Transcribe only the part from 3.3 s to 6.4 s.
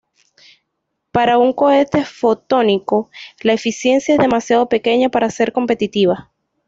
la eficiencia es demasiado pequeña para ser competitiva.